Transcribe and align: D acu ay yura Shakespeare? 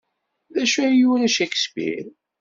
D 0.53 0.55
acu 0.63 0.79
ay 0.83 0.93
yura 0.99 1.27
Shakespeare? 1.35 2.09